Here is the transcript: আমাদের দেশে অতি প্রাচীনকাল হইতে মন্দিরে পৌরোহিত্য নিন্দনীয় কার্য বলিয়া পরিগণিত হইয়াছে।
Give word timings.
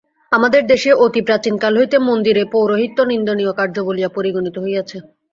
আমাদের 0.31 0.61
দেশে 0.67 0.91
অতি 1.03 1.21
প্রাচীনকাল 1.27 1.73
হইতে 1.77 1.97
মন্দিরে 2.01 2.43
পৌরোহিত্য 2.53 2.97
নিন্দনীয় 3.11 3.51
কার্য 3.59 3.75
বলিয়া 3.87 4.09
পরিগণিত 4.09 4.55
হইয়াছে। 4.59 4.97